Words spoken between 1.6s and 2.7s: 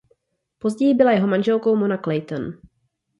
Mona Clayton.